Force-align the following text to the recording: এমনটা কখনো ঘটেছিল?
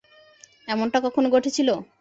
এমনটা 0.67 0.97
কখনো 1.05 1.27
ঘটেছিল? 1.35 1.69